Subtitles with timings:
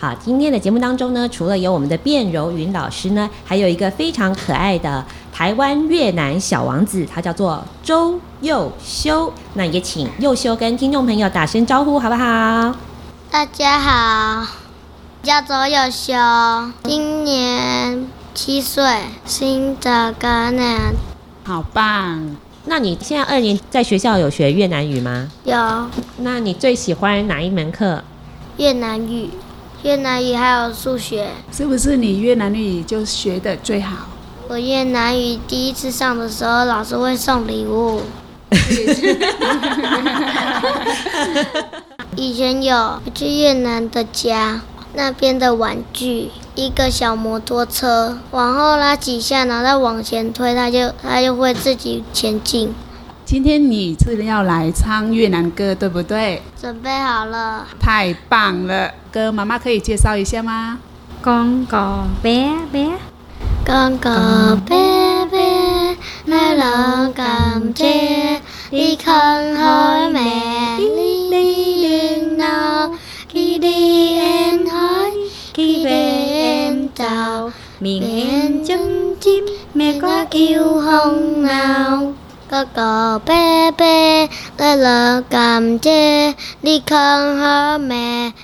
[0.00, 9.30] 好，今天的节目当中呢，除了有我们的卞柔云老师呢，还有一个非常可爱的台湾越南小王子，他叫做周佑修。
[9.52, 12.74] 那也请佑修跟听众朋友打声招呼，好不好？
[13.30, 14.46] 大家好，
[15.22, 16.14] 叫周佑修，
[16.84, 18.82] 今年七岁，
[19.26, 20.94] 新的哥呢，
[21.44, 22.36] 好棒。
[22.64, 25.28] 那你现在二年在学校有学越南语吗？
[25.44, 25.54] 有。
[26.20, 28.02] 那你最喜欢哪一门课？
[28.56, 29.28] 越南语，
[29.82, 31.30] 越南语还有数学。
[31.52, 34.06] 是不是你越南语就学的最好？
[34.48, 38.02] 我越南语第一次上的时候，老师会送礼物。
[42.16, 44.60] 以前有去越南的家，
[44.94, 46.30] 那边的玩具。
[46.56, 52.74] 一个小摩托车，往后拉几下，然后再往前推，它就它就会自己前进。
[53.30, 56.42] 今天你是要来唱越南歌，对不对？
[56.60, 57.64] 准备好了。
[57.78, 60.80] 太棒了，歌妈妈可以介绍一下吗
[61.22, 72.90] ？Con cò bé bé，Con cò bé bé，来了甘蔗，你看海美丽丽闹，
[73.32, 75.12] 记得沿海，
[75.54, 76.10] 记得。
[77.80, 79.44] miền chân chim
[79.74, 82.12] mẹ có kêu không nào
[82.50, 88.34] 哥哥贝贝，乐乐感谢你看好没？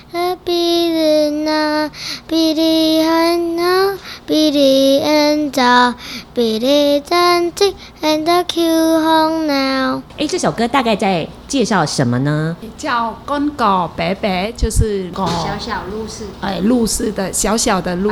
[0.45, 1.91] 比利呢？
[2.25, 5.93] 比利很好，比利很早，
[6.33, 9.76] 比利真正很的 Q 红呢。
[10.27, 12.53] 哎，这首歌大概在介绍什么呢？
[12.77, 18.11] 叫 Con cò bé bé，就是小小鹿氏，哎，鹿氏的小小的鹿，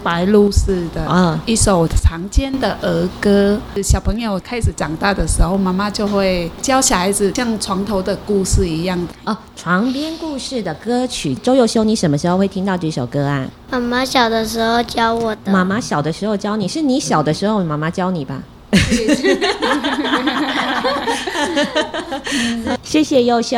[0.00, 3.58] 白鹿氏的啊，一首常见的儿歌。
[3.82, 11.34] 小朋友开始长大的时候，妈妈就会教小孩子像床头的故事一样哦，床边故事的歌曲。
[11.34, 13.44] 周宥修，你什么时候会听到这首歌啊？
[13.72, 15.50] 妈妈小的时候教我的。
[15.50, 18.40] 妈妈小的时候教你，是你小的时候妈妈教你吧？
[22.82, 23.56] 谢谢优秀，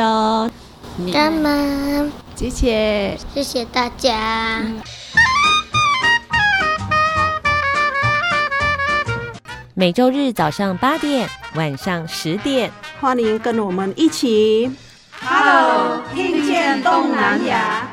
[1.13, 2.09] 干妈？
[2.35, 4.61] 谢谢，谢谢大家。
[9.73, 14.69] 每周日早上八点，晚上十点，欢迎跟我们一起
[15.21, 17.87] ，Hello，听见东南亚。